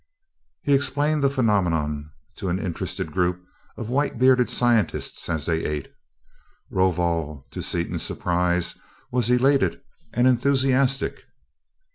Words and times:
He 0.63 0.73
explained 0.73 1.23
the 1.23 1.29
phenomenon 1.29 2.09
to 2.37 2.49
an 2.49 2.57
interested 2.57 3.11
group 3.11 3.39
of 3.77 3.91
white 3.91 4.17
bearded 4.17 4.49
scientists 4.49 5.29
as 5.29 5.45
they 5.45 5.63
ate. 5.63 5.89
Rovol, 6.71 7.45
to 7.51 7.61
Seaton's 7.61 8.01
surprise, 8.01 8.79
was 9.11 9.29
elated 9.29 9.79
and 10.11 10.25
enthusiastic. 10.25 11.23